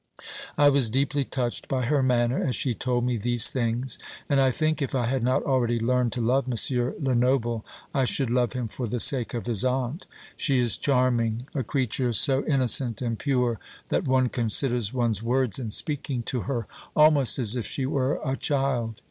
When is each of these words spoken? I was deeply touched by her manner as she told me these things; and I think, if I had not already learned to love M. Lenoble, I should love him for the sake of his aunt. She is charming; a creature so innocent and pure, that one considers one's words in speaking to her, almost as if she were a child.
I 0.57 0.67
was 0.69 0.89
deeply 0.89 1.23
touched 1.23 1.67
by 1.67 1.85
her 1.85 2.01
manner 2.01 2.39
as 2.41 2.55
she 2.55 2.73
told 2.73 3.05
me 3.05 3.17
these 3.17 3.49
things; 3.49 3.99
and 4.27 4.41
I 4.41 4.49
think, 4.49 4.81
if 4.81 4.95
I 4.95 5.05
had 5.05 5.21
not 5.21 5.43
already 5.43 5.79
learned 5.79 6.11
to 6.13 6.21
love 6.21 6.47
M. 6.51 6.93
Lenoble, 6.99 7.63
I 7.93 8.05
should 8.05 8.31
love 8.31 8.53
him 8.53 8.67
for 8.67 8.87
the 8.87 8.99
sake 8.99 9.35
of 9.35 9.45
his 9.45 9.63
aunt. 9.63 10.07
She 10.35 10.57
is 10.59 10.75
charming; 10.77 11.47
a 11.53 11.63
creature 11.63 12.13
so 12.13 12.43
innocent 12.47 12.99
and 13.03 13.19
pure, 13.19 13.59
that 13.89 14.07
one 14.07 14.29
considers 14.29 14.91
one's 14.91 15.21
words 15.21 15.59
in 15.59 15.69
speaking 15.69 16.23
to 16.23 16.41
her, 16.49 16.65
almost 16.95 17.37
as 17.37 17.55
if 17.55 17.67
she 17.67 17.85
were 17.85 18.19
a 18.25 18.35
child. 18.35 18.95